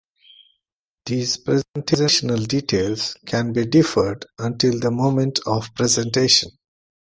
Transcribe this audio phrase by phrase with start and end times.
[1.05, 6.49] These presentational details can be deferred until the moment of presentation.